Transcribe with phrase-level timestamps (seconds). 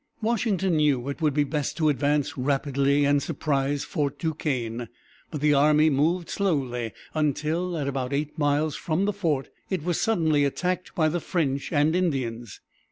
[0.23, 4.89] ]Washington knew it would be best to advance rapidly and surprise Fort Duquesne;
[5.29, 10.01] but the army moved slowly until, at about eight miles from the fort, it was
[10.01, 12.61] suddenly attacked by the French and Indians.